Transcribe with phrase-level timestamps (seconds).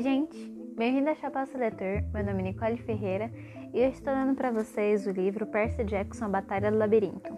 [0.00, 0.50] Oi, gente!
[0.78, 2.02] Bem-vindo a Chapéu Seletor.
[2.14, 3.30] Meu nome é Nicole Ferreira
[3.74, 7.36] e eu estou lendo para vocês o livro Percy Jackson A Batalha do Labirinto.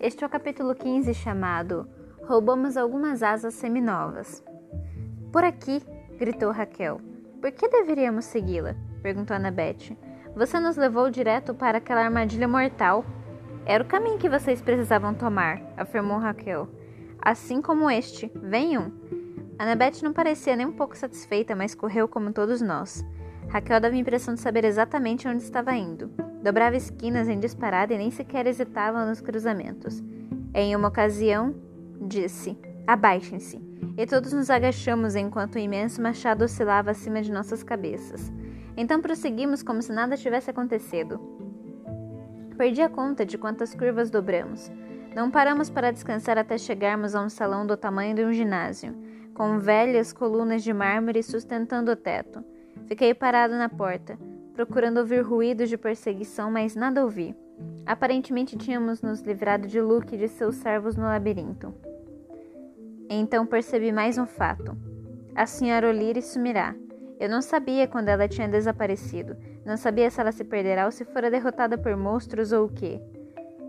[0.00, 1.88] Este é o capítulo 15 chamado
[2.24, 4.42] Roubamos algumas asas seminovas.
[5.32, 5.80] Por aqui!
[6.18, 7.00] gritou Raquel.
[7.40, 8.74] Por que deveríamos segui-la?
[9.00, 9.96] perguntou Annabeth.
[10.34, 13.04] Você nos levou direto para aquela armadilha mortal.
[13.64, 16.68] Era o caminho que vocês precisavam tomar, afirmou Raquel.
[17.22, 18.28] Assim como este.
[18.34, 18.92] Venham!
[19.60, 23.04] Annabeth não parecia nem um pouco satisfeita, mas correu como todos nós.
[23.50, 26.10] Raquel dava a impressão de saber exatamente onde estava indo.
[26.42, 30.02] Dobrava esquinas em disparada e nem sequer hesitava nos cruzamentos.
[30.54, 31.54] Em uma ocasião,
[32.00, 33.60] disse: Abaixem-se.
[33.98, 38.32] E todos nos agachamos enquanto o imenso machado oscilava acima de nossas cabeças.
[38.78, 41.20] Então prosseguimos como se nada tivesse acontecido.
[42.56, 44.72] Perdi a conta de quantas curvas dobramos.
[45.14, 49.09] Não paramos para descansar até chegarmos a um salão do tamanho de um ginásio
[49.40, 52.44] com velhas colunas de mármore sustentando o teto.
[52.86, 54.18] Fiquei parado na porta,
[54.52, 57.34] procurando ouvir ruídos de perseguição, mas nada ouvi.
[57.86, 61.72] Aparentemente tínhamos nos livrado de Luke e de seus servos no labirinto.
[63.08, 64.76] Então percebi mais um fato.
[65.34, 66.74] A senhora O'Leary sumirá.
[67.18, 69.38] Eu não sabia quando ela tinha desaparecido.
[69.64, 73.00] Não sabia se ela se perderá ou se fora derrotada por monstros ou o quê.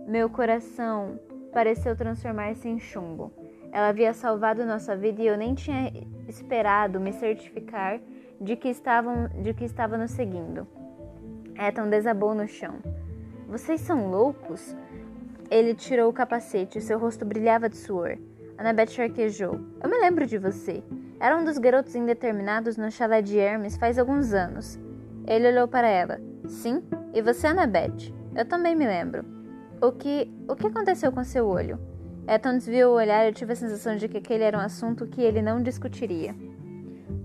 [0.06, 1.18] Meu coração
[1.53, 3.41] pareceu transformar-se em chumbo.
[3.72, 5.92] Ela havia salvado nossa vida e eu nem tinha
[6.28, 8.00] esperado me certificar
[8.40, 10.68] de que, estavam, de que estava nos seguindo.
[11.58, 12.76] Ethan desabou no chão.
[13.48, 14.76] Vocês são loucos?
[15.50, 18.18] Ele tirou o capacete seu rosto brilhava de suor.
[18.58, 19.60] Annabeth arquejou.
[19.82, 20.84] Eu me lembro de você.
[21.20, 24.80] Era um dos garotos indeterminados no chalé de Hermes faz alguns anos.
[25.28, 26.20] Ele olhou para ela.
[26.48, 26.84] Sim?
[27.14, 28.14] E você, Annabeth?
[28.36, 29.26] Eu também me lembro.
[29.82, 30.32] O que.
[30.48, 31.80] O que aconteceu com seu olho?
[32.32, 35.06] Ethan desviou o olhar e eu tive a sensação de que aquele era um assunto
[35.06, 36.34] que ele não discutiria.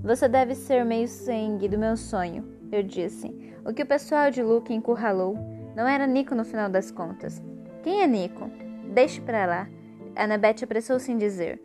[0.03, 3.29] Você deve ser meio sangue do meu sonho, eu disse.
[3.65, 5.39] O que o pessoal de Luke encurralou
[5.77, 7.41] não era Nico no final das contas.
[7.85, 8.51] Quem é Nico?
[8.93, 9.69] Deixe para lá.
[10.17, 11.63] Annabeth apressou-se em dizer.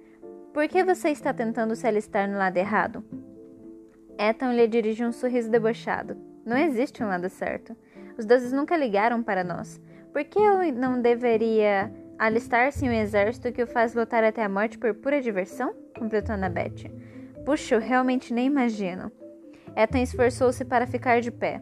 [0.53, 3.03] Por que você está tentando se alistar no lado errado?
[4.19, 6.15] Ethan lhe dirigiu um sorriso debochado.
[6.45, 7.75] Não existe um lado certo.
[8.19, 9.81] Os deuses nunca ligaram para nós.
[10.13, 11.91] Por que eu não deveria
[12.21, 15.73] Alistar-se em um exército que o faz lutar até a morte por pura diversão?
[15.97, 16.91] completou Annabeth.
[17.43, 19.11] Puxa, eu realmente nem imagino.
[19.75, 21.59] Ethan esforçou-se para ficar de pé.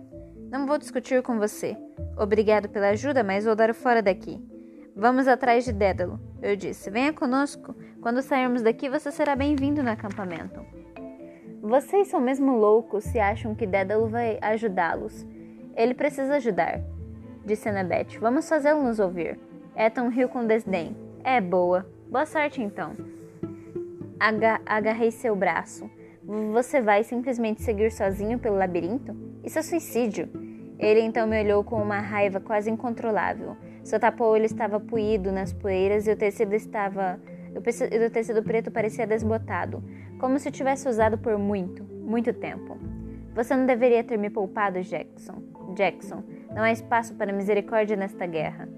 [0.52, 1.78] Não vou discutir com você.
[2.18, 4.38] Obrigado pela ajuda, mas vou dar fora daqui.
[4.94, 6.92] Vamos atrás de Dédalo, eu disse.
[6.92, 7.74] Venha conosco.
[8.02, 10.60] Quando sairmos daqui, você será bem-vindo no acampamento.
[11.62, 15.26] Vocês são mesmo loucos se acham que Dédalo vai ajudá-los.
[15.74, 16.82] Ele precisa ajudar,
[17.46, 18.20] disse Annabeth.
[18.20, 19.40] Vamos fazê-lo nos ouvir.
[19.76, 20.96] Ethan riu com desdém.
[21.24, 21.86] É boa.
[22.10, 22.96] Boa sorte então.
[24.20, 25.90] Aga agarrei seu braço.
[26.54, 29.16] Você vai simplesmente seguir sozinho pelo labirinto?
[29.44, 30.30] Isso é suicídio.
[30.78, 33.58] Ele então me olhou com uma raiva quase incontrolável.
[33.84, 37.20] Seu tapa-olho estava puído nas poeiras e o tecido estava.
[37.56, 39.84] O tecido preto parecia desbotado,
[40.20, 42.78] como se tivesse usado por muito, muito tempo.
[43.34, 45.42] Você não deveria ter me poupado, Jackson.
[45.74, 48.70] Jackson, não há espaço para misericórdia nesta guerra.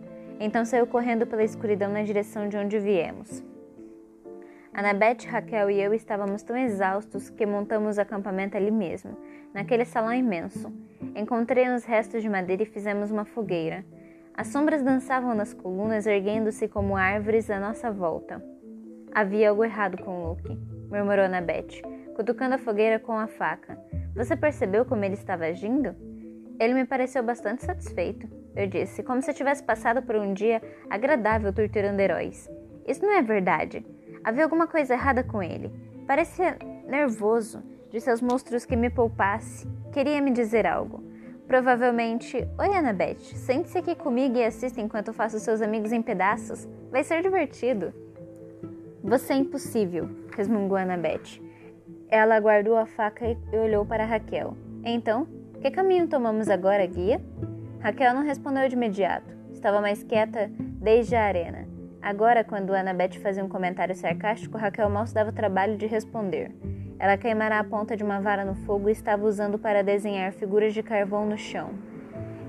[0.43, 3.43] Então saiu correndo pela escuridão na direção de onde viemos.
[4.73, 9.15] Annabeth, Raquel e eu estávamos tão exaustos que montamos o acampamento ali mesmo,
[9.53, 10.73] naquele salão imenso.
[11.15, 13.85] Encontrei uns restos de madeira e fizemos uma fogueira.
[14.33, 18.43] As sombras dançavam nas colunas, erguendo-se como árvores à nossa volta.
[19.13, 20.57] Havia algo errado com Luke,
[20.89, 21.83] murmurou Annabeth,
[22.15, 23.77] cutucando a fogueira com a faca.
[24.15, 25.95] Você percebeu como ele estava agindo?
[26.61, 31.53] Ele me pareceu bastante satisfeito eu disse, como se tivesse passado por um dia agradável
[31.53, 32.49] torturando heróis.
[32.85, 33.85] Isso não é verdade.
[34.23, 35.71] Havia alguma coisa errada com ele.
[36.05, 36.57] Parecia
[36.87, 37.63] nervoso.
[37.89, 39.67] Disse aos monstros que me poupasse.
[39.93, 41.03] Queria me dizer algo.
[41.47, 46.67] Provavelmente, Oi, Annabeth, sente-se aqui comigo e assista enquanto faço seus amigos em pedaços.
[46.89, 47.93] Vai ser divertido.
[49.03, 51.41] Você é impossível, resmungou Annabeth.
[52.09, 54.55] Ela guardou a faca e olhou para Raquel.
[54.85, 55.27] Então,
[55.61, 57.21] que caminho tomamos agora, guia?
[57.79, 59.31] Raquel não respondeu de imediato.
[59.53, 61.67] Estava mais quieta desde a arena.
[62.01, 66.51] Agora, quando Annabeth fazia um comentário sarcástico, Raquel mal se dava o trabalho de responder.
[66.97, 70.73] Ela queimara a ponta de uma vara no fogo e estava usando para desenhar figuras
[70.73, 71.69] de carvão no chão.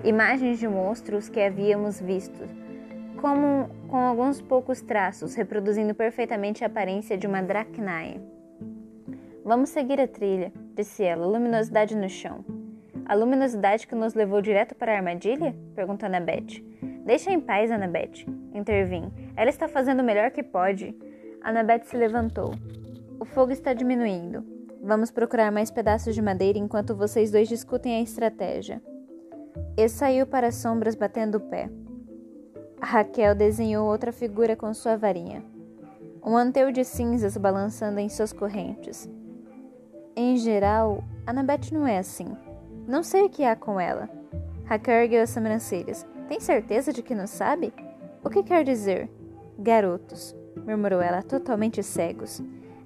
[0.03, 2.49] Imagens de monstros que havíamos visto,
[3.21, 8.23] como com alguns poucos traços, reproduzindo perfeitamente a aparência de uma Dracnae.
[9.45, 12.62] Vamos seguir a trilha, disse ela, luminosidade no chão.
[13.05, 15.55] A luminosidade que nos levou direto para a armadilha?
[15.75, 16.63] perguntou Annabeth.
[17.05, 19.11] Deixa em paz, Annabeth, intervim.
[19.37, 20.97] Ela está fazendo o melhor que pode.
[21.43, 22.55] Annabeth se levantou.
[23.19, 24.45] O fogo está diminuindo.
[24.83, 28.83] Vamos procurar mais pedaços de madeira enquanto vocês dois discutem a estratégia.
[29.77, 31.69] E saiu para as sombras batendo o pé.
[32.81, 35.45] Raquel desenhou outra figura com sua varinha.
[36.25, 39.09] Um anteu de cinzas balançando em suas correntes.
[40.17, 42.27] Em geral, Annabeth não é assim.
[42.87, 44.09] Não sei o que há com ela.
[44.65, 46.07] Raquel ergueu as sobrancelhas.
[46.29, 47.73] Tem certeza de que não sabe?
[48.25, 49.09] O que quer dizer?
[49.59, 50.35] Garotos,
[50.67, 52.43] murmurou ela, totalmente cegos.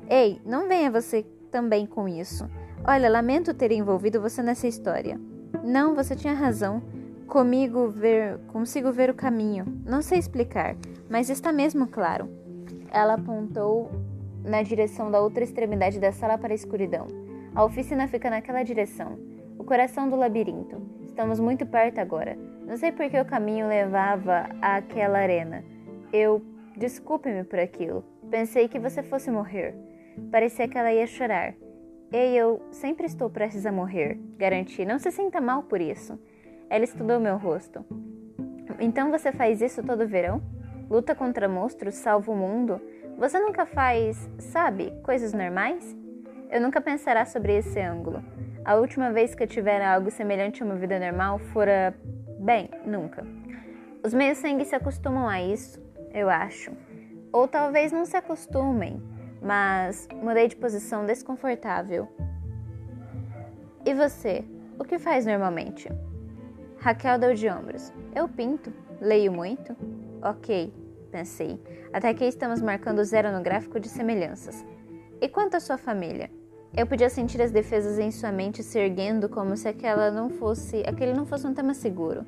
[0.09, 2.49] Ei, não venha você também com isso.
[2.85, 5.19] Olha, lamento ter envolvido você nessa história.
[5.65, 6.83] Não, você tinha razão.
[7.27, 9.65] Comigo ver, consigo ver o caminho.
[9.85, 10.77] Não sei explicar,
[11.09, 12.29] mas está mesmo claro.
[12.91, 13.91] Ela apontou
[14.45, 17.07] na direção da outra extremidade da sala para a escuridão.
[17.55, 19.19] A oficina fica naquela direção,
[19.67, 20.81] coração do labirinto.
[21.05, 22.39] Estamos muito perto agora.
[22.67, 25.65] Não sei por que o caminho levava àquela arena.
[26.13, 26.43] Eu.
[26.77, 28.05] Desculpe-me por aquilo.
[28.31, 29.75] Pensei que você fosse morrer.
[30.31, 31.55] Parecia que ela ia chorar.
[32.13, 34.85] Ei, eu sempre estou prestes a morrer, garanti.
[34.85, 36.19] Não se sinta mal por isso.
[36.69, 37.83] Ela estudou meu rosto.
[38.79, 40.43] Então você faz isso todo verão?
[40.91, 42.79] Luta contra monstros, salva o mundo?
[43.17, 45.97] Você nunca faz, sabe, coisas normais?
[46.51, 48.23] Eu nunca pensará sobre esse ângulo.
[48.67, 51.95] A última vez que eu tiver algo semelhante a uma vida normal fora.
[52.41, 53.25] Bem, nunca.
[54.03, 55.81] Os meios-sangue se acostumam a isso,
[56.13, 56.73] eu acho.
[57.33, 59.01] Ou talvez não se acostumem,
[59.41, 62.09] mas mudei de posição desconfortável.
[63.85, 64.45] E você?
[64.81, 65.89] O que faz normalmente?
[66.79, 67.93] Raquel deu de ombros.
[68.17, 68.73] Eu pinto.
[69.01, 69.77] Leio muito.
[70.21, 70.75] Ok,
[71.13, 74.67] pensei, até que estamos marcando zero no gráfico de semelhanças.
[75.21, 76.29] E quanto à sua família?
[76.75, 80.83] Eu podia sentir as defesas em sua mente se erguendo como se aquela não fosse,
[80.87, 82.25] aquele não fosse um tema seguro.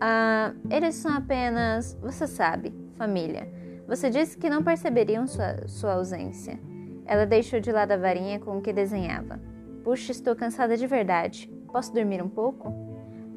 [0.00, 3.48] Ah, eles são apenas, você sabe, família.
[3.86, 6.58] Você disse que não perceberiam sua, sua ausência.
[7.04, 9.40] Ela deixou de lado a varinha com o que desenhava.
[9.84, 11.48] Puxa, estou cansada de verdade.
[11.70, 12.72] Posso dormir um pouco?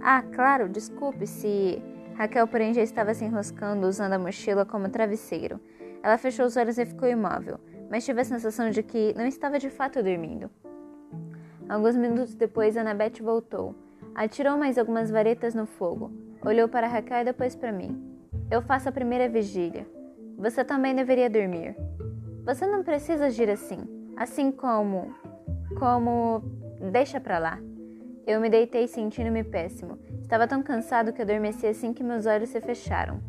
[0.01, 1.81] Ah, claro, desculpe se
[2.19, 5.57] Raquel, porém, já estava se enroscando usando a mochila como travesseiro.
[6.03, 7.57] Ela fechou os olhos e ficou imóvel,
[7.89, 10.49] mas tive a sensação de que não estava de fato dormindo.
[11.67, 13.75] Alguns minutos depois, Annabeth voltou.
[14.15, 16.11] Atirou mais algumas varetas no fogo.
[16.43, 18.01] Olhou para Raquel e depois para mim.
[18.49, 19.87] Eu faço a primeira vigília.
[20.37, 21.75] Você também deveria dormir.
[22.45, 23.79] Você não precisa agir assim.
[24.15, 25.13] Assim como.
[25.77, 26.41] Como.
[26.91, 27.59] Deixa pra lá.
[28.25, 29.99] Eu me deitei sentindo-me péssimo.
[30.21, 33.19] Estava tão cansado que adormeci assim que meus olhos se fecharam.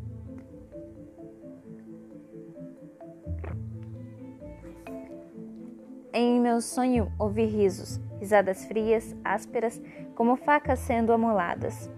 [6.12, 9.80] Em meu sonho ouvi risos, risadas frias, ásperas,
[10.16, 11.88] como facas sendo amoladas.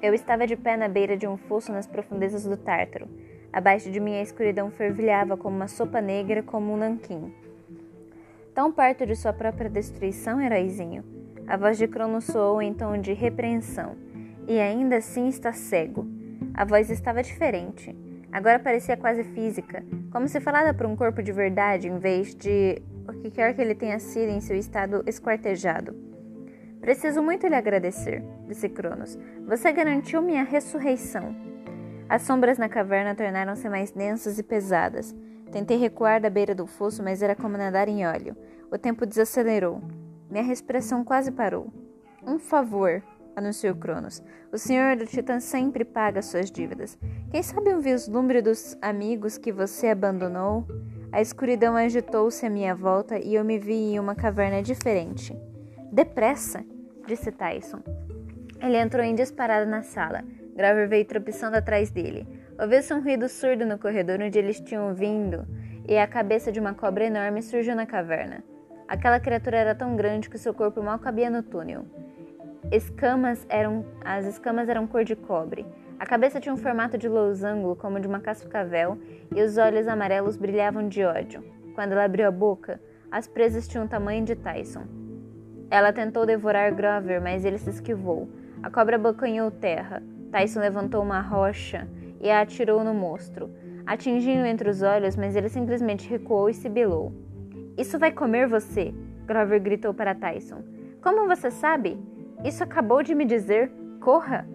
[0.00, 3.08] Eu estava de pé na beira de um fosso nas profundezas do Tártaro.
[3.52, 7.34] Abaixo de mim a escuridão fervilhava como uma sopa negra, como um nanquim.
[8.54, 11.02] Tão perto de sua própria destruição, heróizinho.
[11.48, 13.96] A voz de Crono soou em tom de repreensão
[14.46, 16.06] e ainda assim está cego.
[16.54, 17.96] A voz estava diferente.
[18.30, 22.80] Agora parecia quase física, como se falada por um corpo de verdade em vez de
[23.08, 25.94] o que quer que ele tenha sido em seu estado esquartejado.
[26.80, 29.18] Preciso muito lhe agradecer, disse Cronos.
[29.46, 31.34] Você garantiu minha ressurreição.
[32.08, 35.14] As sombras na caverna tornaram-se mais densas e pesadas.
[35.50, 38.36] Tentei recuar da beira do fosso, mas era como nadar em óleo.
[38.70, 39.82] O tempo desacelerou.
[40.30, 41.72] Minha respiração quase parou.
[42.24, 43.02] Um favor,
[43.34, 44.22] anunciou Cronos.
[44.52, 46.98] O senhor do Titã sempre paga suas dívidas.
[47.30, 50.66] Quem sabe um vislumbre dos amigos que você abandonou?
[51.16, 55.34] A escuridão agitou-se à minha volta e eu me vi em uma caverna diferente.
[55.90, 56.62] Depressa,
[57.06, 57.80] disse Tyson.
[58.60, 60.22] Ele entrou em disparada na sala.
[60.54, 62.28] Graver veio tropeçando atrás dele.
[62.60, 65.46] Ouviu-se um ruído surdo no corredor onde eles tinham vindo,
[65.88, 68.44] e a cabeça de uma cobra enorme surgiu na caverna.
[68.86, 71.86] Aquela criatura era tão grande que seu corpo mal cabia no túnel
[72.70, 75.66] escamas eram, as escamas eram cor de cobre.
[75.98, 78.98] A cabeça tinha um formato de losango, como de uma cascavel,
[79.34, 81.42] e os olhos amarelos brilhavam de ódio.
[81.74, 84.84] Quando ela abriu a boca, as presas tinham o tamanho de Tyson.
[85.70, 88.28] Ela tentou devorar Grover, mas ele se esquivou.
[88.62, 90.02] A cobra abocanhou terra.
[90.30, 91.88] Tyson levantou uma rocha
[92.20, 93.50] e a atirou no monstro.
[93.86, 97.12] Atingiu entre os olhos, mas ele simplesmente recuou e sibilou.
[97.76, 98.94] Isso vai comer você!
[99.26, 100.62] Grover gritou para Tyson.
[101.02, 101.98] Como você sabe?
[102.44, 103.70] Isso acabou de me dizer.
[104.00, 104.46] Corra!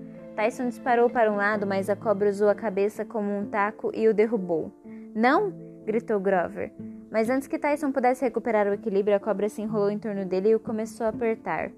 [0.42, 4.08] Tyson disparou para um lado, mas a cobra usou a cabeça como um taco e
[4.08, 4.72] o derrubou.
[5.14, 5.54] Não!
[5.86, 6.74] gritou Grover.
[7.12, 10.50] Mas antes que Tyson pudesse recuperar o equilíbrio, a cobra se enrolou em torno dele
[10.50, 11.70] e o começou a apertar.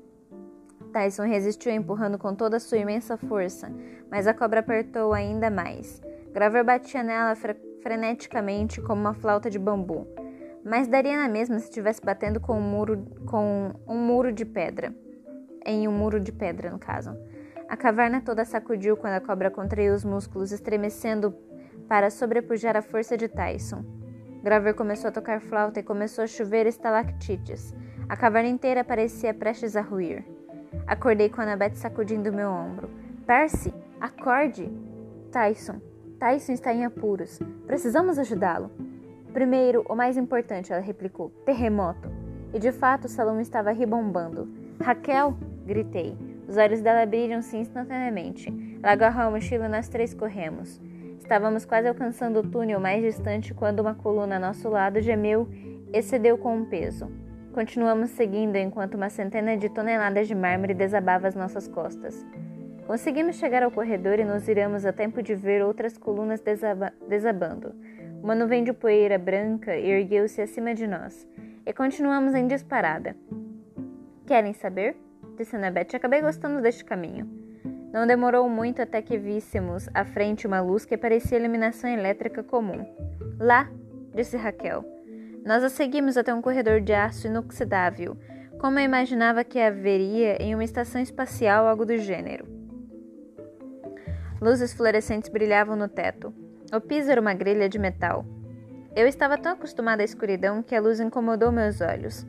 [0.94, 3.70] Tyson resistiu empurrando com toda a sua imensa força,
[4.10, 6.02] mas a cobra apertou ainda mais.
[6.32, 10.08] Grover batia nela fre freneticamente como uma flauta de bambu.
[10.64, 14.96] mas daria na mesma se estivesse batendo com um muro, com um muro de pedra.
[15.66, 17.14] Em um muro de pedra, no caso.
[17.68, 21.36] A caverna toda sacudiu quando a cobra contraiu os músculos, estremecendo
[21.88, 23.84] para sobrepujar a força de Tyson.
[24.44, 27.74] Graver começou a tocar flauta e começou a chover estalactites.
[28.10, 30.26] A caverna inteira parecia prestes a ruir.
[30.86, 32.90] Acordei com Annabeth sacudindo meu ombro.
[33.26, 34.70] Percy, acorde!
[35.32, 35.82] Tyson.
[36.20, 37.40] Tyson está em apuros.
[37.66, 38.70] Precisamos ajudá-lo.
[39.32, 42.12] Primeiro, o mais importante, ela replicou: terremoto.
[42.54, 44.48] E de fato o salão estava ribombando.
[44.82, 45.38] Raquel!
[45.66, 46.18] gritei.
[46.48, 48.54] Os olhos dela brilham-se instantaneamente.
[48.82, 50.82] Ela agarrou a mochila e nós três corremos.
[51.18, 55.48] Estávamos quase alcançando o túnel mais distante quando uma coluna a nosso lado gemeu
[55.94, 57.10] e cedeu com um peso.
[57.54, 62.26] Continuamos seguindo enquanto uma centena de toneladas de mármore desabava as nossas costas.
[62.86, 67.74] Conseguimos chegar ao corredor e nos viramos a tempo de ver outras colunas desaba desabando.
[68.22, 71.28] Uma nuvem de poeira branca ergueu-se acima de nós
[71.66, 73.16] e continuamos em disparada.
[74.26, 74.98] Querem saber?
[75.38, 75.96] Disse Annabeth.
[75.96, 77.28] Acabei gostando deste caminho.
[77.92, 82.86] Não demorou muito até que víssemos à frente uma luz que parecia iluminação elétrica comum.
[83.40, 83.70] Lá,
[84.16, 84.84] disse Raquel.
[85.46, 88.18] Nós a seguimos até um corredor de aço inoxidável,
[88.60, 92.48] como eu imaginava que haveria em uma estação espacial algo do gênero.
[94.42, 96.34] Luzes fluorescentes brilhavam no teto.
[96.74, 98.26] O piso era uma grelha de metal.
[98.96, 102.26] Eu estava tão acostumada à escuridão que a luz incomodou meus olhos.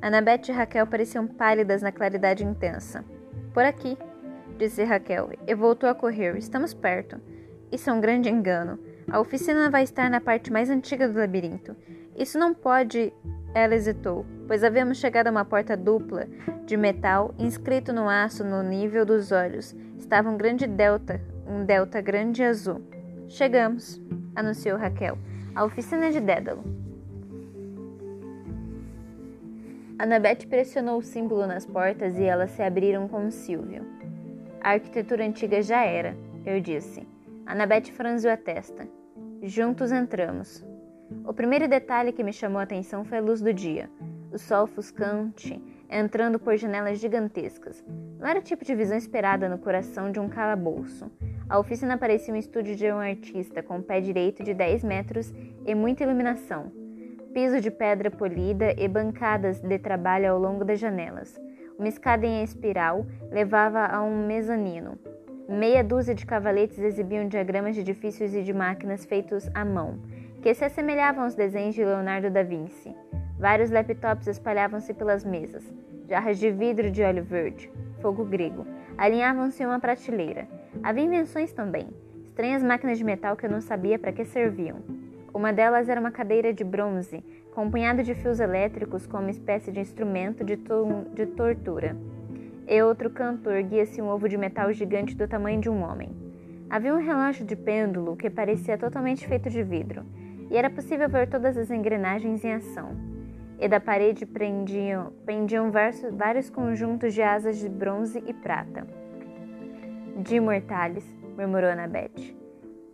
[0.00, 3.04] Annabeth e Raquel pareciam pálidas na claridade intensa.
[3.52, 3.98] Por aqui,
[4.56, 6.36] disse Raquel, e voltou a correr.
[6.36, 7.20] Estamos perto.
[7.70, 8.78] Isso é um grande engano.
[9.10, 11.76] A oficina vai estar na parte mais antiga do labirinto.
[12.16, 13.12] Isso não pode.
[13.54, 16.28] Ela hesitou, pois havíamos chegado a uma porta dupla
[16.66, 19.74] de metal inscrito no aço no nível dos olhos.
[19.96, 22.82] Estava um grande delta um delta grande e azul.
[23.26, 24.00] Chegamos,
[24.36, 25.18] anunciou Raquel.
[25.54, 26.62] A oficina de Dédalo.
[29.98, 33.84] Annabeth pressionou o símbolo nas portas e elas se abriram com Silvio.
[34.60, 37.04] A arquitetura antiga já era, eu disse.
[37.44, 38.86] Annabeth franziu a testa.
[39.42, 40.64] Juntos entramos.
[41.24, 43.90] O primeiro detalhe que me chamou a atenção foi a luz do dia.
[44.30, 47.84] O sol ofuscante entrando por janelas gigantescas.
[48.20, 51.10] Não era o tipo de visão esperada no coração de um calabouço.
[51.48, 55.32] A oficina parecia um estúdio de um artista, com um pé direito de 10 metros
[55.66, 56.70] e muita iluminação.
[57.32, 61.38] Piso de pedra polida e bancadas de trabalho ao longo das janelas.
[61.78, 64.98] Uma escada em espiral levava a um mezanino.
[65.48, 69.98] Meia dúzia de cavaletes exibiam diagramas de edifícios e de máquinas feitos à mão,
[70.42, 72.94] que se assemelhavam aos desenhos de Leonardo da Vinci.
[73.38, 75.64] Vários laptops espalhavam-se pelas mesas.
[76.08, 77.70] Jarras de vidro de óleo verde,
[78.00, 78.66] fogo grego,
[78.96, 80.48] alinhavam-se em uma prateleira.
[80.82, 81.88] Havia invenções também,
[82.24, 85.07] estranhas máquinas de metal que eu não sabia para que serviam.
[85.32, 87.22] Uma delas era uma cadeira de bronze,
[87.54, 90.58] com punhado de fios elétricos como uma espécie de instrumento de,
[91.14, 91.96] de tortura.
[92.66, 96.10] E outro canto erguia-se um ovo de metal gigante do tamanho de um homem.
[96.70, 100.04] Havia um relógio de pêndulo que parecia totalmente feito de vidro,
[100.50, 103.18] e era possível ver todas as engrenagens em ação
[103.58, 105.70] e da parede prendiam, pendiam
[106.12, 108.86] vários conjuntos de asas de bronze e prata.
[110.16, 111.04] De imortales,
[111.36, 112.37] murmurou Annabeth.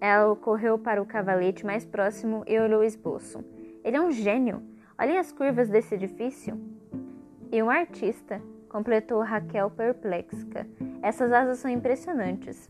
[0.06, 3.42] Ela correu para o cavalete mais próximo e olhou o esboço.
[3.82, 4.62] Ele é um gênio.
[4.99, 6.61] Olhem as curvas desse edifício.
[7.50, 10.66] E um artista, completou Raquel perplexa.
[11.00, 12.68] Essas asas são impressionantes.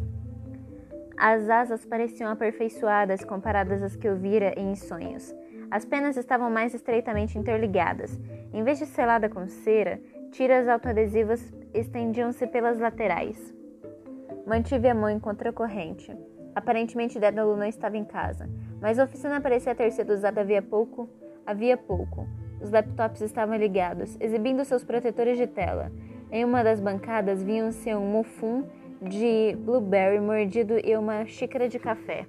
[1.16, 5.34] As asas pareciam aperfeiçoadas comparadas às que eu vira em sonhos.
[5.72, 8.16] As penas estavam mais estreitamente interligadas.
[8.52, 10.00] Em vez de selada com cera,
[10.30, 13.52] tiras autoadesivas estendiam-se pelas laterais.
[14.46, 16.16] Mantive a mão contra a corrente.
[16.54, 18.48] Aparentemente Dédalo não estava em casa,
[18.80, 21.08] mas a oficina parecia ter sido usada havia pouco.
[21.46, 22.26] Havia pouco.
[22.60, 25.90] Os laptops estavam ligados, exibindo seus protetores de tela.
[26.30, 28.64] Em uma das bancadas viam-se um mufum
[29.02, 32.24] de blueberry mordido e uma xícara de café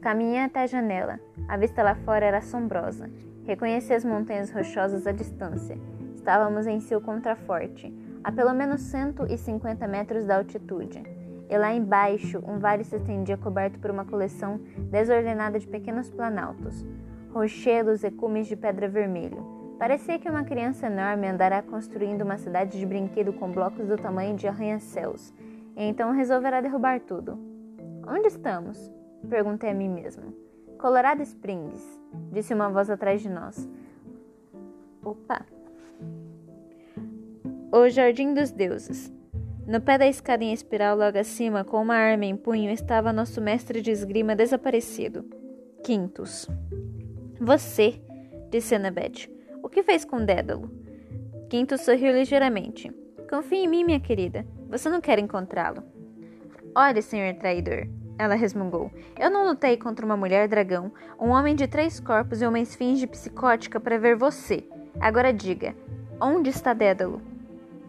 [0.00, 1.20] caminhei até a janela.
[1.48, 3.10] A vista lá fora era assombrosa.
[3.44, 5.78] Reconheci as montanhas rochosas à distância.
[6.14, 11.02] Estávamos em seu contraforte, a pelo menos 150 metros da altitude.
[11.48, 14.60] E lá embaixo, um vale se estendia coberto por uma coleção
[14.90, 16.84] desordenada de pequenos planaltos,
[17.32, 19.56] rochedos e cumes de pedra vermelho.
[19.78, 24.34] Parecia que uma criança enorme andará construindo uma cidade de brinquedo com blocos do tamanho
[24.34, 25.32] de arranha-céus,
[25.76, 27.38] e então resolverá derrubar tudo.
[28.06, 28.90] Onde estamos?
[29.28, 30.34] Perguntei a mim mesmo.
[30.78, 32.00] Colorado Springs,
[32.32, 33.68] disse uma voz atrás de nós.
[35.04, 35.44] Opa!
[37.72, 39.15] O Jardim dos Deuses.
[39.66, 43.40] No pé da escada em espiral, logo acima, com uma arma em punho, estava nosso
[43.40, 45.24] mestre de esgrima desaparecido.
[45.82, 46.48] Quintus.
[47.40, 48.00] Você,
[48.48, 49.28] disse Annabeth.
[49.64, 50.70] O que fez com Dédalo?
[51.50, 52.92] Quinto sorriu ligeiramente.
[53.28, 54.46] Confie em mim, minha querida.
[54.68, 55.82] Você não quer encontrá-lo.
[56.72, 58.88] Olhe, senhor traidor, ela resmungou.
[59.18, 63.04] Eu não lutei contra uma mulher dragão, um homem de três corpos e uma esfinge
[63.04, 64.64] psicótica para ver você.
[65.00, 65.74] Agora diga,
[66.20, 67.20] onde está Dédalo?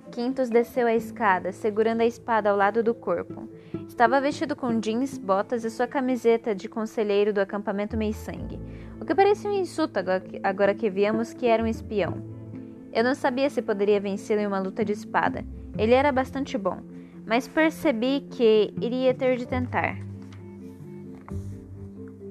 [0.07, 3.47] Quintus desceu a escada, segurando a espada ao lado do corpo.
[3.87, 8.59] Estava vestido com jeans, botas e sua camiseta de conselheiro do acampamento Meisang,
[8.99, 9.99] o que parecia um insulto
[10.43, 12.21] agora que víamos que era um espião.
[12.91, 15.45] Eu não sabia se poderia vencê-lo em uma luta de espada.
[15.77, 16.79] Ele era bastante bom,
[17.25, 19.97] mas percebi que iria ter de tentar.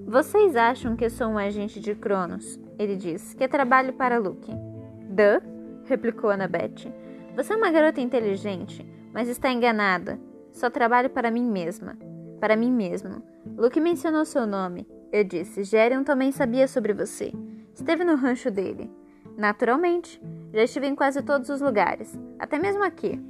[0.07, 2.59] Vocês acham que sou um agente de Cronos?
[2.79, 4.51] Ele disse, que trabalho para Luke.
[5.09, 5.43] Duh,
[5.85, 6.93] replicou Annabeth.
[7.37, 10.19] Você é uma garota inteligente, mas está enganada.
[10.53, 11.99] Só trabalho para mim mesma.
[12.41, 13.23] Para mim mesmo.
[13.59, 14.87] Luke mencionou seu nome.
[15.13, 15.63] Eu disse.
[15.63, 17.31] Gerion também sabia sobre você.
[17.75, 18.91] Esteve no rancho dele.
[19.37, 20.19] Naturalmente.
[20.51, 22.19] Já estive em quase todos os lugares.
[22.39, 23.23] Até mesmo aqui.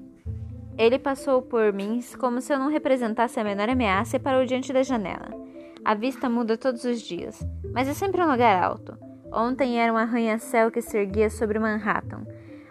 [0.78, 4.72] Ele passou por mim como se eu não representasse a menor ameaça e parou diante
[4.72, 5.30] da janela.
[5.84, 8.96] A vista muda todos os dias, mas é sempre um lugar alto.
[9.32, 12.25] Ontem era um arranha-céu que se erguia sobre Manhattan.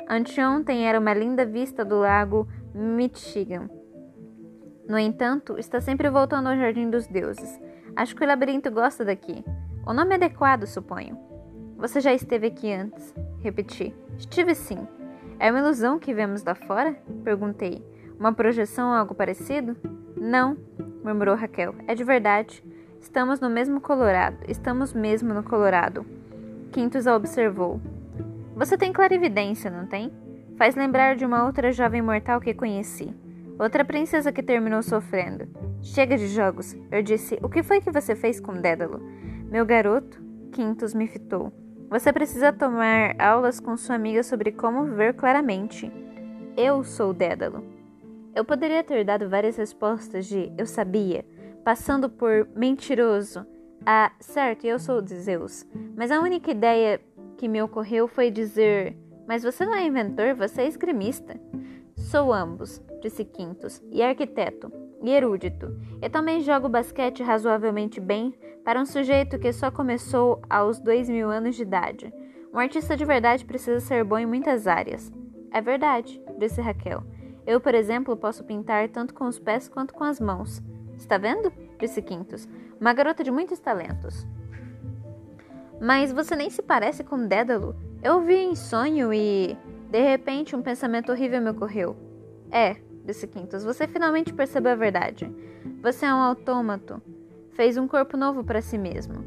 [0.08, 3.70] Anteontem era uma linda vista do lago Michigan.
[4.88, 7.60] No entanto, está sempre voltando ao Jardim dos Deuses.
[7.96, 9.44] Acho que o labirinto gosta daqui.
[9.86, 11.18] O nome é adequado, suponho.
[11.78, 13.16] Você já esteve aqui antes?
[13.40, 13.96] Repeti.
[14.18, 14.88] Estive sim.
[15.40, 16.96] É uma ilusão que vemos lá fora?
[17.24, 17.84] Perguntei.
[18.20, 19.76] Uma projeção ou algo parecido?
[20.16, 20.56] Não,
[21.04, 21.74] murmurou Raquel.
[21.88, 22.64] É de verdade.
[23.02, 24.38] Estamos no mesmo Colorado.
[24.48, 26.06] Estamos mesmo no Colorado.
[26.72, 27.82] Quintus a observou.
[28.56, 30.14] Você tem clarividência, não tem?
[30.58, 33.14] Faz lembrar de uma outra jovem mortal que conheci.
[33.60, 35.46] Outra princesa que terminou sofrendo.
[35.82, 37.38] Chega de jogos, eu disse.
[37.44, 39.02] O que foi que você fez com Dédalo?
[39.52, 41.52] Meu garoto, Quintus me fitou.
[41.90, 45.92] Você precisa tomar aulas com sua amiga sobre como ver claramente.
[46.56, 47.62] Eu sou Dédalo.
[48.34, 51.26] Eu poderia ter dado várias respostas de eu sabia,
[51.66, 53.46] passando por mentiroso
[53.86, 55.66] a certo, eu sou de Zeus.
[55.96, 57.00] Mas a única ideia
[57.36, 61.40] que me ocorreu foi dizer: Mas você não é inventor, você é esgrimista.
[61.96, 64.72] Sou ambos, disse Quintus, e arquiteto,
[65.02, 65.76] e erudito.
[66.02, 71.30] Eu também jogo basquete razoavelmente bem para um sujeito que só começou aos dois mil
[71.30, 72.14] anos de idade.
[72.54, 75.12] Um artista de verdade precisa ser bom em muitas áreas.
[75.52, 77.04] É verdade, disse Raquel.
[77.46, 80.64] Eu, por exemplo, posso pintar tanto com os pés quanto com as mãos.
[80.98, 81.52] Está vendo?
[81.80, 82.48] disse Quintus.
[82.80, 84.26] Uma garota de muitos talentos.
[85.80, 87.76] Mas você nem se parece com Dédalo.
[88.02, 89.58] Eu vi em sonho e.
[89.90, 91.96] De repente, um pensamento horrível me ocorreu.
[92.52, 95.32] É, disse Quintus, você finalmente percebeu a verdade.
[95.82, 97.02] Você é um autômato.
[97.52, 99.24] Fez um corpo novo para si mesmo.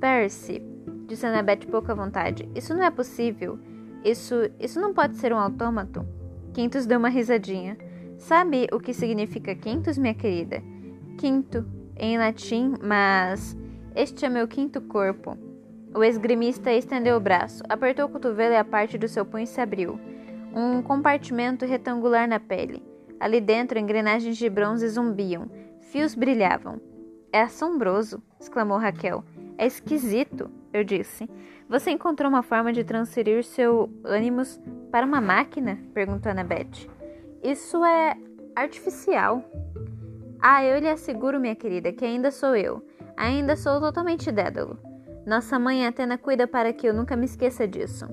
[0.00, 0.62] Percy,
[1.06, 3.58] disse Annabeth pouco à vontade, isso não é possível.
[4.04, 4.34] Isso.
[4.60, 6.06] Isso não pode ser um autômato.
[6.52, 7.78] Quintus deu uma risadinha.
[8.18, 10.62] Sabe o que significa quintus, minha querida?
[11.18, 13.56] Quinto, em latim, mas
[13.94, 15.38] este é meu quinto corpo.
[15.94, 19.60] O esgrimista estendeu o braço, apertou o cotovelo e a parte do seu punho se
[19.60, 20.00] abriu.
[20.52, 22.82] Um compartimento retangular na pele.
[23.20, 25.48] Ali dentro, engrenagens de bronze zumbiam.
[25.80, 26.80] Fios brilhavam.
[27.32, 29.24] É assombroso, exclamou Raquel.
[29.56, 31.30] É esquisito, eu disse.
[31.68, 35.78] Você encontrou uma forma de transferir seu ânimos para uma máquina?
[35.94, 36.88] perguntou Annabeth.
[37.42, 38.16] Isso é
[38.56, 39.44] artificial.
[40.40, 42.84] Ah, eu lhe asseguro, minha querida, que ainda sou eu.
[43.16, 44.76] Ainda sou totalmente Dédalo.
[45.24, 48.06] Nossa mãe Atena cuida para que eu nunca me esqueça disso.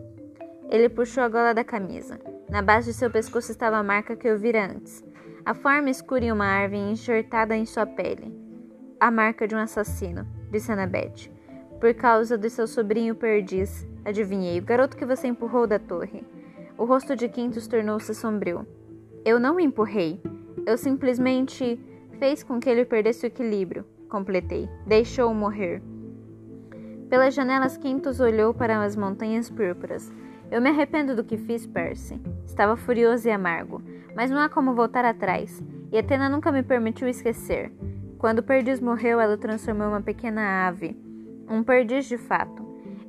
[0.69, 2.19] Ele puxou a gola da camisa.
[2.49, 5.03] Na base de seu pescoço estava a marca que eu vira antes.
[5.43, 8.31] A forma escura em uma árvore enxertada em sua pele.
[8.99, 11.31] A marca de um assassino, disse Annabeth.
[11.79, 16.23] Por causa do seu sobrinho perdiz, adivinhei, o garoto que você empurrou da torre.
[16.77, 18.67] O rosto de Quintus tornou-se sombrio.
[19.25, 20.21] Eu não o empurrei.
[20.63, 21.79] Eu simplesmente
[22.19, 24.69] fez com que ele perdesse o equilíbrio completei.
[24.85, 25.81] Deixou-o morrer.
[27.09, 30.13] Pelas janelas, Quintus olhou para as montanhas púrpuras.
[30.51, 32.21] Eu me arrependo do que fiz, Percy.
[32.45, 33.81] Estava furioso e amargo,
[34.15, 37.71] mas não há como voltar atrás, e Atena nunca me permitiu esquecer.
[38.17, 40.95] Quando Perdiz morreu, ela transformou uma pequena ave,
[41.49, 42.63] um perdiz de fato,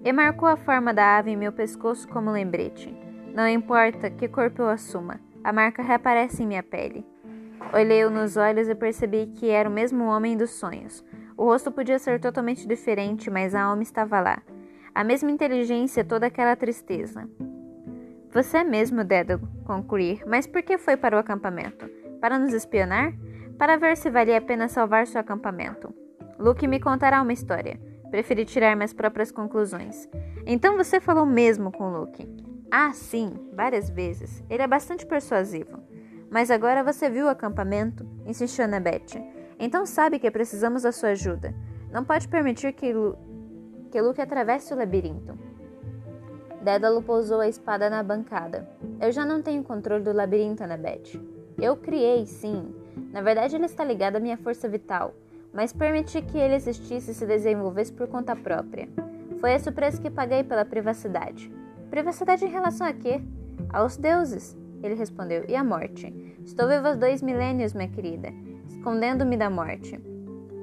[0.04, 2.96] e marcou a forma da ave em meu pescoço como lembrete.
[3.34, 7.04] Não importa que corpo eu assuma, a marca reaparece em minha pele.
[7.72, 11.04] Olhei-o nos olhos e percebi que era o mesmo homem dos sonhos.
[11.36, 14.42] O rosto podia ser totalmente diferente, mas a alma estava lá.
[14.94, 17.28] A mesma inteligência, toda aquela tristeza.
[18.32, 20.20] Você é mesmo, Dédalo, concluí.
[20.26, 21.88] Mas por que foi para o acampamento?
[22.20, 23.12] Para nos espionar?
[23.58, 25.94] Para ver se valia a pena salvar seu acampamento.
[26.38, 27.78] Luke me contará uma história.
[28.10, 30.08] Preferi tirar minhas próprias conclusões.
[30.46, 32.28] Então você falou mesmo com Luke?
[32.70, 34.42] Ah, sim, várias vezes.
[34.48, 35.78] Ele é bastante persuasivo.
[36.32, 38.06] Mas agora você viu o acampamento?
[38.24, 39.22] insistiu Annabeth.
[39.58, 41.54] Então sabe que precisamos da sua ajuda.
[41.92, 43.18] Não pode permitir que, Lu
[43.90, 45.38] que Luke atravesse o labirinto.
[46.62, 48.66] Dédalo pousou a espada na bancada.
[48.98, 51.20] Eu já não tenho controle do labirinto, Annabeth.
[51.60, 52.74] Eu criei, sim.
[53.12, 55.14] Na verdade, ele está ligado à minha força vital,
[55.52, 58.88] mas permiti que ele existisse e se desenvolvesse por conta própria.
[59.38, 61.52] Foi esse o preço que paguei pela privacidade.
[61.90, 63.20] Privacidade em relação a quê?
[63.68, 66.12] Aos deuses, ele respondeu, e à morte.
[66.44, 68.28] Estou vivo há dois milênios, minha querida,
[68.68, 69.98] escondendo-me da morte.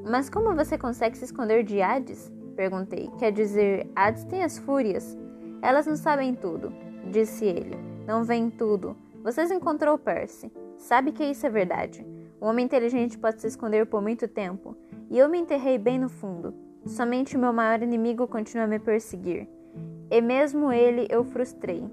[0.09, 2.31] Mas como você consegue se esconder de Hades?
[2.55, 3.09] Perguntei.
[3.17, 5.17] Quer dizer, Hades tem as fúrias.
[5.61, 6.73] Elas não sabem tudo,
[7.11, 7.77] disse ele.
[8.07, 8.97] Não veem tudo.
[9.23, 10.51] Vocês encontrou Percy.
[10.77, 12.05] Sabe que isso é verdade.
[12.41, 14.75] Um homem inteligente pode se esconder por muito tempo.
[15.09, 16.53] E eu me enterrei bem no fundo.
[16.85, 19.47] Somente o meu maior inimigo continua a me perseguir.
[20.09, 21.85] E mesmo ele eu frustrei.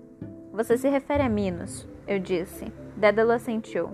[0.53, 2.73] Você se refere a Minos, eu disse.
[2.97, 3.91] Dédalo assentiu.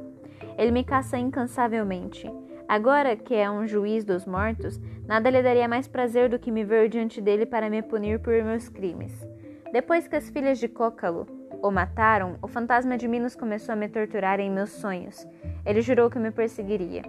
[0.59, 2.31] Ele me caça incansavelmente.
[2.68, 6.64] Agora que é um juiz dos mortos, nada lhe daria mais prazer do que me
[6.64, 9.12] ver diante dele para me punir por meus crimes.
[9.72, 11.27] Depois que as filhas de Cócalo
[11.62, 15.25] o mataram, o fantasma de Minos começou a me torturar em meus sonhos.
[15.64, 17.03] Ele jurou que me perseguiria.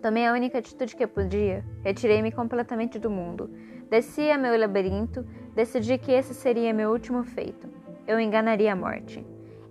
[0.00, 3.50] Tomei a única atitude que podia, retirei-me completamente do mundo.
[3.90, 7.68] Desci a meu labirinto, decidi que esse seria meu último feito.
[8.06, 9.26] Eu enganaria a morte.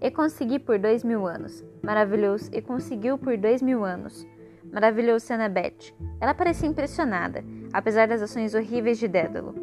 [0.05, 1.65] E consegui por dois mil anos.
[1.81, 4.23] Maravilhoso, e conseguiu por dois mil anos.
[4.71, 5.95] Maravilhou-se Annabeth.
[6.21, 9.55] Ela parecia impressionada, apesar das ações horríveis de Dédalo.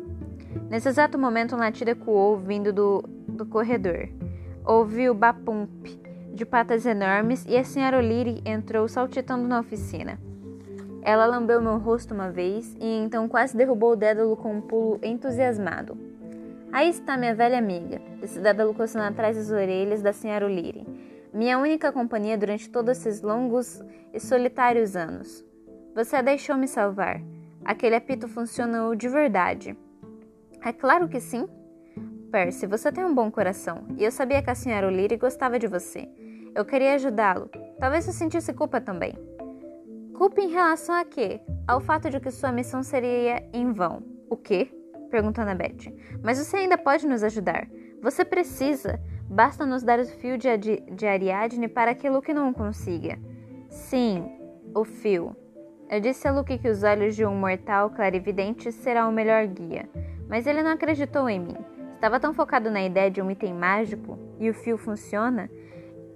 [0.69, 4.09] Nesse exato momento, um latido ecoou vindo do, do corredor.
[4.65, 5.71] Ouvi o bapump
[6.35, 10.19] de patas enormes e a senhora O'Leary entrou saltitando na oficina.
[11.03, 14.99] Ela lambeu meu rosto uma vez e então quase derrubou o Dédalo com um pulo
[15.05, 15.97] entusiasmado.
[16.73, 20.87] Aí está minha velha amiga, disse Dédalo coçando atrás das orelhas da senhora O'Leary.
[21.31, 25.45] Minha única companhia durante todos esses longos e solitários anos.
[25.95, 27.21] Você a deixou me salvar.
[27.63, 29.77] Aquele apito funcionou de verdade.
[30.65, 31.47] É claro que sim.
[32.31, 35.67] Percy, você tem um bom coração e eu sabia que a senhora O'Leary gostava de
[35.67, 36.09] você.
[36.55, 37.51] Eu queria ajudá-lo.
[37.79, 39.13] Talvez eu sentisse culpa também.
[40.15, 41.43] Culpa em relação a quê?
[41.69, 44.03] Ao fato de que sua missão seria em vão.
[44.31, 44.71] O quê?
[45.13, 45.95] Perguntou Annabeth.
[46.23, 47.69] Mas você ainda pode nos ajudar.
[48.03, 48.99] Você precisa.
[49.29, 53.17] Basta nos dar o fio de, de Ariadne para que não consiga.
[53.69, 54.29] Sim,
[54.75, 55.37] o fio.
[55.89, 59.89] Eu disse a Luke que os olhos de um mortal clarividente será o melhor guia
[60.33, 61.57] mas ele não acreditou em mim.
[61.95, 65.51] Estava tão focado na ideia de um item mágico e o fio funciona.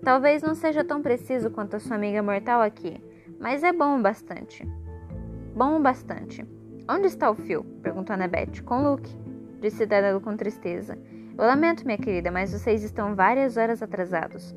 [0.03, 2.99] Talvez não seja tão preciso quanto a sua amiga mortal aqui,
[3.39, 4.67] mas é bom o bastante.
[5.55, 6.47] Bom o bastante.
[6.89, 7.65] Onde está o fio?
[7.83, 8.63] perguntou Annabeth.
[8.65, 9.13] Com Luke,
[9.61, 10.97] disse Dédalo com tristeza.
[11.37, 14.55] Eu lamento, minha querida, mas vocês estão várias horas atrasados.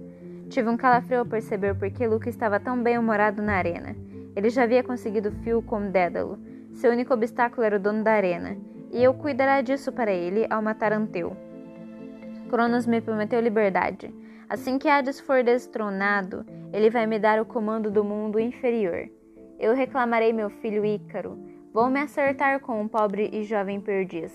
[0.47, 3.95] Tive um calafrio ao perceber por que Luke estava tão bem-humorado na arena.
[4.35, 6.37] Ele já havia conseguido fio com Dédalo.
[6.73, 8.55] Seu único obstáculo era o dono da arena,
[8.91, 11.35] e eu cuidará disso para ele ao matar Anteu.
[12.47, 14.13] Cronos me prometeu liberdade.
[14.47, 19.09] Assim que Hades for destronado, ele vai me dar o comando do mundo inferior.
[19.59, 21.48] Eu reclamarei meu filho Ícaro.
[21.71, 24.34] Vou me acertar com um pobre e jovem perdiz.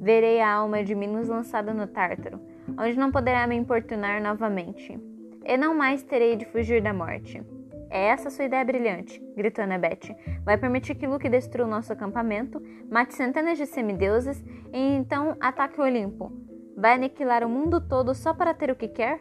[0.00, 2.40] Verei a alma de Minos lançada no Tártaro,
[2.78, 4.96] onde não poderá me importunar novamente.
[5.44, 7.42] E não mais terei de fugir da morte.
[7.90, 10.14] É essa sua ideia brilhante, gritou Annabeth.
[10.44, 15.80] Vai permitir que Luke destrua o nosso acampamento, mate centenas de semideuses e então ataque
[15.80, 16.30] o Olimpo.
[16.76, 19.20] Vai aniquilar o mundo todo só para ter o que quer?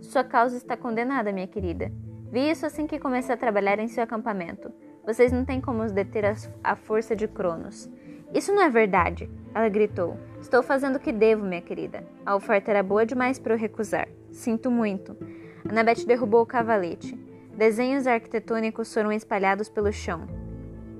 [0.00, 1.90] Sua causa está condenada, minha querida.
[2.30, 4.72] Vi isso assim que comecei a trabalhar em seu acampamento.
[5.04, 6.24] Vocês não têm como deter
[6.62, 7.90] a força de Cronos.
[8.32, 10.16] Isso não é verdade, ela gritou.
[10.40, 12.04] Estou fazendo o que devo, minha querida.
[12.24, 14.08] A oferta era boa demais para eu recusar.
[14.30, 15.16] Sinto muito.
[15.68, 17.14] Annabeth derrubou o cavalete.
[17.56, 20.26] Desenhos arquitetônicos foram espalhados pelo chão.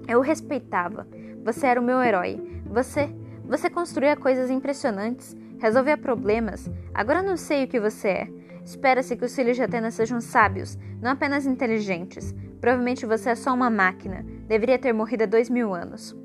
[0.07, 1.07] Eu o respeitava.
[1.45, 2.62] Você era o meu herói.
[2.67, 3.09] Você,
[3.45, 6.71] você construía coisas impressionantes, resolvia problemas.
[6.93, 8.29] Agora não sei o que você é.
[8.65, 12.35] Espera-se que os filhos de Atena sejam sábios, não apenas inteligentes.
[12.62, 14.25] Provavelmente você é só uma máquina.
[14.46, 16.16] Deveria ter morrido há dois mil anos.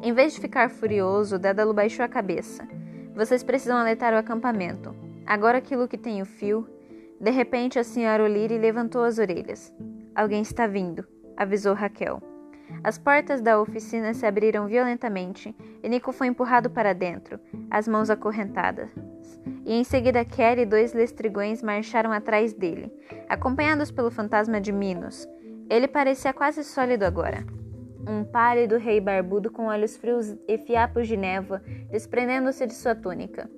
[0.00, 2.68] Em vez de ficar furioso, Dédalo baixou a cabeça.
[3.12, 4.94] Vocês precisam alertar o acampamento.
[5.26, 6.64] Agora que Luke tem o fio,
[7.20, 9.74] de repente, a senhora O'Leary levantou as orelhas.
[10.14, 11.04] Alguém está vindo,
[11.36, 12.22] avisou Raquel.
[12.84, 18.10] As portas da oficina se abriram violentamente e Nico foi empurrado para dentro, as mãos
[18.10, 18.90] acorrentadas.
[19.64, 22.92] E em seguida Kelly e dois lestrigões marcharam atrás dele,
[23.28, 25.26] acompanhados pelo fantasma de Minos.
[25.68, 27.44] Ele parecia quase sólido agora.
[28.06, 33.48] um pálido rei barbudo com olhos frios e fiapos de névoa desprendendo-se de sua túnica.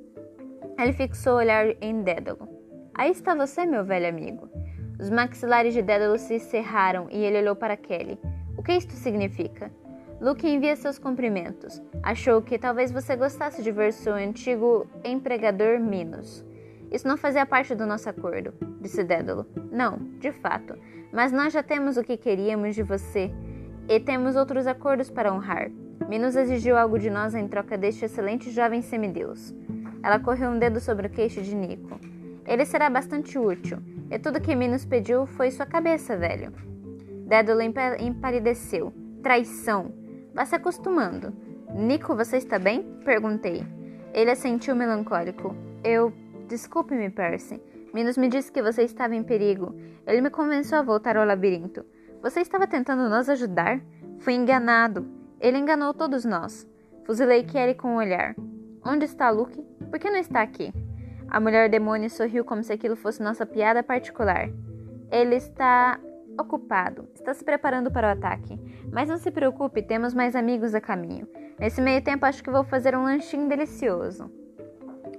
[0.79, 2.49] Ele fixou o olhar em Dédalo.
[2.95, 4.49] Aí está você, meu velho amigo.
[5.01, 8.19] Os maxilares de Dédalo se cerraram e ele olhou para Kelly.
[8.57, 9.71] O que isto significa?
[10.21, 11.83] Luke envia seus cumprimentos.
[12.03, 16.45] Achou que talvez você gostasse de ver seu antigo empregador Minos.
[16.91, 19.47] Isso não fazia parte do nosso acordo, disse Dédalo.
[19.71, 20.75] Não, de fato.
[21.13, 23.31] Mas nós já temos o que queríamos de você
[23.89, 25.71] e temos outros acordos para honrar.
[26.09, 29.55] Minos exigiu algo de nós em troca deste excelente jovem semideus.
[30.03, 31.99] Ela correu um dedo sobre o queixo de Nico.
[32.47, 33.79] Ele será bastante útil,
[34.11, 36.53] e tudo que Minos pediu foi sua cabeça, velho.
[37.27, 37.61] Dédalo
[37.99, 38.93] empalideceu.
[39.21, 39.93] Traição.
[40.33, 41.33] Vá se acostumando.
[41.75, 42.85] Nico, você está bem?
[43.05, 43.65] Perguntei.
[44.15, 45.57] Ele assentiu melancólico.
[45.83, 46.13] Eu.
[46.47, 47.61] Desculpe-me, Percy.
[47.93, 49.75] Minos me disse que você estava em perigo.
[50.07, 51.85] Ele me convenceu a voltar ao labirinto.
[52.23, 53.81] Você estava tentando nos ajudar?
[54.19, 55.07] Fui enganado.
[55.41, 56.67] Ele enganou todos nós.
[57.05, 58.37] Fuzilei Kelly com um olhar.
[58.85, 59.61] Onde está Luke?
[59.91, 60.73] Por que não está aqui?
[61.29, 64.49] A mulher demônio sorriu como se aquilo fosse nossa piada particular.
[65.11, 65.99] Ele está
[66.39, 67.09] ocupado.
[67.15, 68.59] Está se preparando para o ataque.
[68.93, 71.27] Mas não se preocupe, temos mais amigos a caminho.
[71.59, 74.31] Nesse meio tempo, acho que vou fazer um lanchinho delicioso.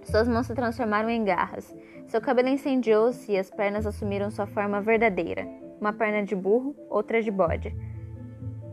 [0.08, 1.76] Suas mãos se transformaram em garras.
[2.08, 5.46] Seu cabelo incendiou-se e as pernas assumiram sua forma verdadeira.
[5.82, 7.76] Uma perna de burro, outra de bode.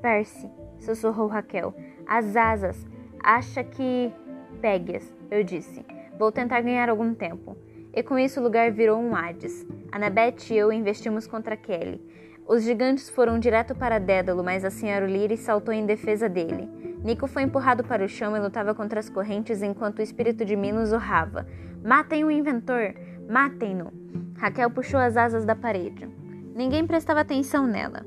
[0.00, 1.74] Percy, sussurrou Raquel.
[2.06, 2.86] As asas.
[3.22, 4.12] Acha que.
[4.60, 5.84] Pegue-as, eu disse.
[6.16, 7.56] Vou tentar ganhar algum tempo.
[7.92, 9.66] E com isso o lugar virou um Hades.
[9.90, 12.00] Annabeth e eu investimos contra Kelly.
[12.46, 15.06] Os gigantes foram direto para Dédalo, mas a Sra.
[15.06, 16.68] Lyre saltou em defesa dele.
[17.04, 20.56] Nico foi empurrado para o chão e lutava contra as correntes enquanto o espírito de
[20.56, 21.46] Minos urrava.
[21.84, 22.94] Matem o inventor!
[23.28, 23.92] Matem-no!
[24.38, 26.08] Raquel puxou as asas da parede.
[26.54, 28.06] Ninguém prestava atenção nela.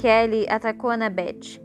[0.00, 1.60] Kelly atacou Annabeth.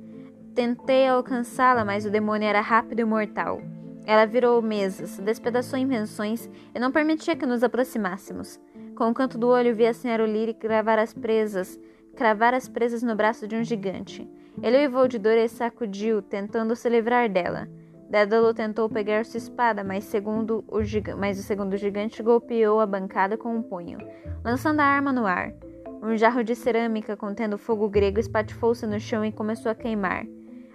[0.53, 3.61] Tentei alcançá-la, mas o demônio era rápido e mortal.
[4.05, 8.59] Ela virou mesas, despedaçou invenções e não permitia que nos aproximássemos.
[8.97, 11.79] Com o canto do olho vi a senhora O'Leary cravar as presas,
[12.17, 14.29] cravar as presas no braço de um gigante.
[14.61, 17.67] Ele uivou de dor e sacudiu, tentando se livrar dela.
[18.09, 20.79] Dédalo tentou pegar sua espada, mas, segundo o
[21.17, 23.99] mas o segundo gigante golpeou a bancada com um punho,
[24.43, 25.53] lançando a arma no ar.
[26.01, 30.25] Um jarro de cerâmica contendo fogo grego espatifou-se no chão e começou a queimar,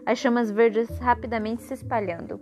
[0.06, 2.40] as chamas verdes rapidamente se espalhando.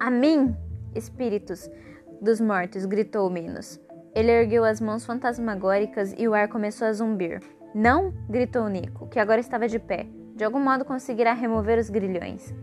[0.00, 0.56] A mim,
[0.94, 1.70] espíritos
[2.20, 3.80] dos mortos, gritou Minos.
[4.14, 7.40] Ele ergueu as mãos fantasmagóricas e o ar começou a zumbir.
[7.74, 8.12] Não!
[8.28, 10.06] gritou Nico, que agora estava de pé.
[10.36, 12.54] De algum modo conseguirá remover os grilhões.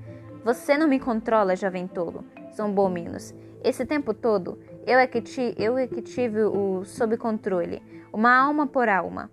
[0.43, 2.23] Você não me controla, jovem tolo,
[2.55, 3.33] zombou Minos.
[3.63, 7.81] Esse tempo todo, eu é que, ti, eu é que tive o sob controle.
[8.13, 9.29] Uma alma por alma.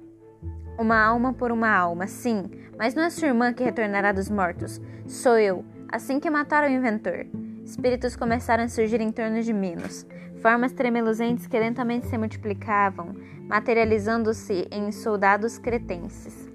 [0.79, 4.81] Uma alma por uma alma, sim, mas não é sua irmã que retornará dos mortos.
[5.07, 7.27] Sou eu, assim que mataram o inventor.
[7.65, 10.07] Espíritos começaram a surgir em torno de Minos,
[10.41, 13.15] formas tremeluzentes que lentamente se multiplicavam,
[13.49, 16.51] materializando-se em soldados cretenses.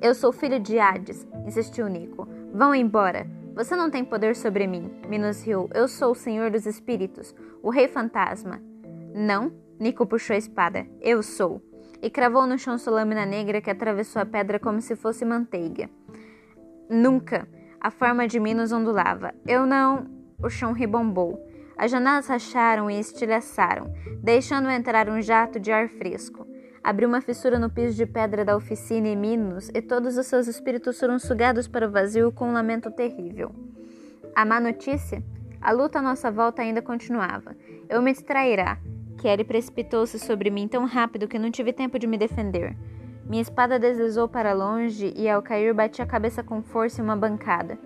[0.00, 2.28] Eu sou filho de Hades, insistiu Nico.
[2.52, 3.26] Vão embora.
[3.54, 5.70] Você não tem poder sobre mim, Minos riu.
[5.72, 8.60] Eu sou o senhor dos espíritos, o rei fantasma.
[9.14, 9.52] Não?
[9.80, 10.86] Nico puxou a espada.
[11.00, 11.62] Eu sou.
[12.02, 15.88] E cravou no chão sua lâmina negra que atravessou a pedra como se fosse manteiga.
[16.88, 17.48] Nunca.
[17.80, 19.34] A forma de Minos ondulava.
[19.46, 20.06] Eu não.
[20.38, 21.40] O chão ribombou.
[21.76, 26.46] As janelas racharam e estilhaçaram, deixando entrar um jato de ar fresco.
[26.82, 30.46] Abriu uma fissura no piso de pedra da oficina e Minos, e todos os seus
[30.46, 33.54] espíritos foram sugados para o vazio com um lamento terrível.
[34.34, 35.22] A má notícia?
[35.60, 37.56] A luta à nossa volta ainda continuava.
[37.88, 38.78] Eu me distrairá.
[39.18, 42.76] Kelly precipitou-se sobre mim tão rápido que não tive tempo de me defender.
[43.28, 47.16] Minha espada deslizou para longe e, ao cair, bati a cabeça com força em uma
[47.16, 47.76] bancada.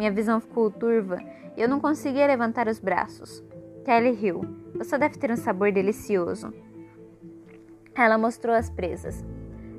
[0.00, 1.18] Minha visão ficou turva
[1.54, 3.44] e eu não conseguia levantar os braços.
[3.84, 4.40] Kelly riu.
[4.76, 6.54] Você deve ter um sabor delicioso.
[7.94, 9.22] Ela mostrou as presas.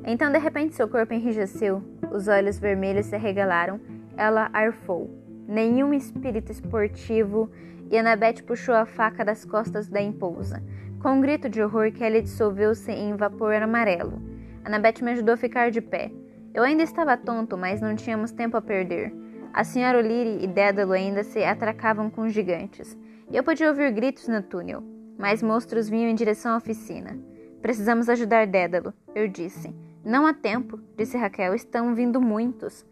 [0.06, 1.82] Então, de repente, seu corpo enrijeceu,
[2.12, 3.82] os olhos vermelhos se arregalaram,
[4.16, 5.10] ela arfou.
[5.48, 7.50] Nenhum espírito esportivo
[7.90, 10.62] e Annabeth puxou a faca das costas da impousa.
[11.02, 14.22] Com um grito de horror, Kelly dissolveu-se em vapor amarelo.
[14.64, 16.12] Annabeth me ajudou a ficar de pé.
[16.54, 19.12] Eu ainda estava tonto, mas não tínhamos tempo a perder.
[19.54, 22.98] A senhora O'Leary e Dédalo ainda se atracavam com os gigantes.
[23.30, 24.82] E eu podia ouvir gritos no túnel.
[25.18, 27.18] Mais monstros vinham em direção à oficina.
[27.62, 29.76] Precisamos ajudar Dédalo, eu disse.
[30.06, 31.54] Não há tempo, disse Raquel.
[31.54, 32.86] Estão vindo muitos.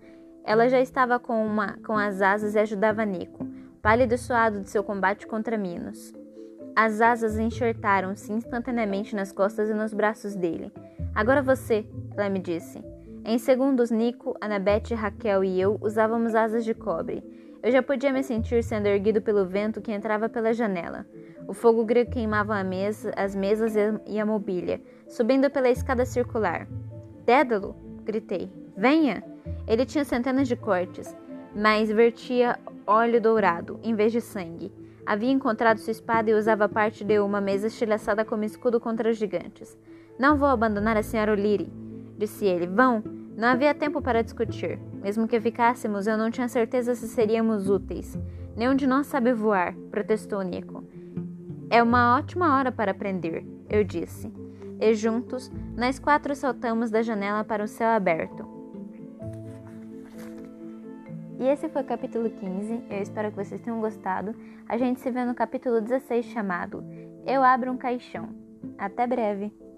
[0.43, 3.47] Ela já estava com, uma, com as asas e ajudava Nico,
[3.81, 6.13] pálido e suado de seu combate contra Minos.
[6.75, 10.71] As asas enxertaram-se instantaneamente nas costas e nos braços dele.
[11.15, 12.83] Agora você, ela me disse.
[13.31, 17.23] Em segundos, Nico, Anabete, Raquel e eu usávamos asas de cobre.
[17.61, 21.05] Eu já podia me sentir sendo erguido pelo vento que entrava pela janela.
[21.47, 23.75] O fogo grego queimava mesa, as mesas
[24.07, 26.67] e a mobília, subindo pela escada circular.
[27.23, 27.75] Dédalo!
[28.03, 28.51] gritei.
[28.75, 29.23] Venha!
[29.67, 31.15] Ele tinha centenas de cortes,
[31.55, 34.73] mas vertia óleo dourado, em vez de sangue.
[35.05, 39.17] Havia encontrado sua espada e usava parte de uma mesa estilhaçada como escudo contra os
[39.17, 39.77] gigantes.
[40.17, 41.71] Não vou abandonar a senhora O'Leary,
[42.17, 42.65] disse ele.
[42.65, 43.18] Vão!
[43.39, 44.77] Não havia tempo para discutir.
[45.01, 48.19] Mesmo que ficássemos, eu não tinha certeza se seríamos úteis.
[48.53, 50.83] Nenhum de nós sabe voar, protestou Nico.
[51.69, 54.29] É uma ótima hora para aprender, eu disse.
[54.77, 58.45] E juntos, nós quatro saltamos da janela para o céu aberto.
[61.39, 62.83] E esse foi o capítulo 15.
[62.89, 64.35] Eu espero que vocês tenham gostado.
[64.67, 66.83] A gente se vê no capítulo 16 chamado
[67.25, 68.35] Eu Abro um Caixão.
[68.77, 69.68] Até breve!